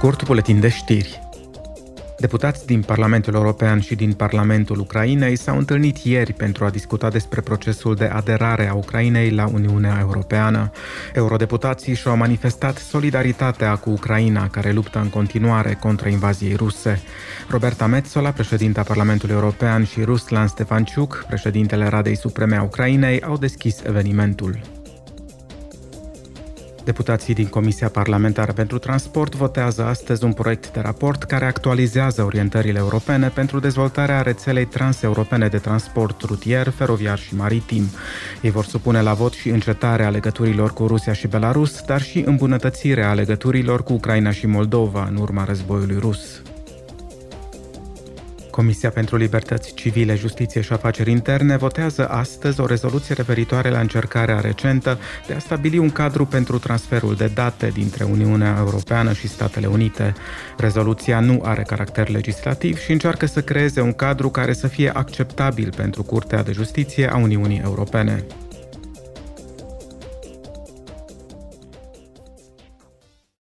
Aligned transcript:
scurt, 0.00 0.24
buletin 0.24 0.60
de 0.60 0.68
știri. 0.68 1.20
Deputați 2.18 2.66
din 2.66 2.82
Parlamentul 2.82 3.34
European 3.34 3.80
și 3.80 3.94
din 3.94 4.12
Parlamentul 4.12 4.78
Ucrainei 4.78 5.36
s-au 5.36 5.58
întâlnit 5.58 5.96
ieri 5.96 6.32
pentru 6.32 6.64
a 6.64 6.70
discuta 6.70 7.10
despre 7.10 7.40
procesul 7.40 7.94
de 7.94 8.04
aderare 8.04 8.68
a 8.68 8.74
Ucrainei 8.74 9.30
la 9.30 9.48
Uniunea 9.52 9.96
Europeană. 10.00 10.70
Eurodeputații 11.14 11.94
și-au 11.94 12.16
manifestat 12.16 12.76
solidaritatea 12.76 13.76
cu 13.76 13.90
Ucraina, 13.90 14.48
care 14.48 14.72
luptă 14.72 14.98
în 14.98 15.08
continuare 15.08 15.74
contra 15.80 16.08
invaziei 16.08 16.54
ruse. 16.54 17.02
Roberta 17.48 17.86
Metzola, 17.86 18.30
președinta 18.30 18.82
Parlamentului 18.82 19.34
European, 19.34 19.84
și 19.84 20.02
Ruslan 20.02 20.46
Stefanciuc, 20.46 21.24
președintele 21.28 21.88
Radei 21.88 22.16
Supreme 22.16 22.56
a 22.56 22.62
Ucrainei, 22.62 23.22
au 23.22 23.36
deschis 23.36 23.82
evenimentul. 23.86 24.79
Deputații 26.90 27.34
din 27.34 27.46
Comisia 27.46 27.88
Parlamentară 27.88 28.52
pentru 28.52 28.78
Transport 28.78 29.34
votează 29.34 29.84
astăzi 29.84 30.24
un 30.24 30.32
proiect 30.32 30.72
de 30.72 30.80
raport 30.80 31.22
care 31.22 31.44
actualizează 31.44 32.22
orientările 32.22 32.78
europene 32.78 33.28
pentru 33.28 33.60
dezvoltarea 33.60 34.22
rețelei 34.22 34.64
transeuropene 34.64 35.48
de 35.48 35.58
transport 35.58 36.20
rutier, 36.20 36.68
feroviar 36.68 37.18
și 37.18 37.34
maritim. 37.34 37.84
Ei 38.42 38.50
vor 38.50 38.64
supune 38.64 39.02
la 39.02 39.12
vot 39.12 39.32
și 39.32 39.48
încetarea 39.48 40.10
legăturilor 40.10 40.72
cu 40.72 40.86
Rusia 40.86 41.12
și 41.12 41.26
Belarus, 41.26 41.80
dar 41.80 42.02
și 42.02 42.22
îmbunătățirea 42.26 43.12
legăturilor 43.12 43.82
cu 43.82 43.92
Ucraina 43.92 44.30
și 44.30 44.46
Moldova 44.46 45.06
în 45.10 45.16
urma 45.16 45.44
războiului 45.44 45.98
rus. 45.98 46.42
Comisia 48.50 48.90
pentru 48.90 49.16
Libertăți 49.16 49.74
Civile, 49.74 50.14
Justiție 50.14 50.60
și 50.60 50.72
Afaceri 50.72 51.10
Interne 51.10 51.56
votează 51.56 52.08
astăzi 52.08 52.60
o 52.60 52.66
rezoluție 52.66 53.14
referitoare 53.14 53.70
la 53.70 53.80
încercarea 53.80 54.40
recentă 54.40 54.98
de 55.26 55.34
a 55.34 55.38
stabili 55.38 55.78
un 55.78 55.90
cadru 55.90 56.26
pentru 56.26 56.58
transferul 56.58 57.14
de 57.14 57.30
date 57.34 57.68
dintre 57.68 58.04
Uniunea 58.04 58.56
Europeană 58.58 59.12
și 59.12 59.28
Statele 59.28 59.66
Unite. 59.66 60.14
Rezoluția 60.56 61.20
nu 61.20 61.40
are 61.44 61.62
caracter 61.62 62.08
legislativ 62.08 62.78
și 62.78 62.92
încearcă 62.92 63.26
să 63.26 63.42
creeze 63.42 63.80
un 63.80 63.92
cadru 63.92 64.28
care 64.28 64.52
să 64.52 64.66
fie 64.66 64.90
acceptabil 64.94 65.72
pentru 65.76 66.02
Curtea 66.02 66.42
de 66.42 66.52
Justiție 66.52 67.12
a 67.12 67.16
Uniunii 67.16 67.60
Europene. 67.64 68.24